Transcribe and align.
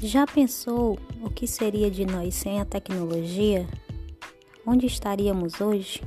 Já 0.00 0.24
pensou 0.28 0.96
o 1.20 1.28
que 1.28 1.44
seria 1.44 1.90
de 1.90 2.06
nós 2.06 2.32
sem 2.36 2.60
a 2.60 2.64
tecnologia? 2.64 3.66
Onde 4.64 4.86
estaríamos 4.86 5.60
hoje? 5.60 6.00